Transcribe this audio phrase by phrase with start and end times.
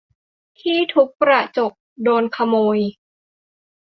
[0.61, 2.79] ที่ทุบกระจกโดนขโมย!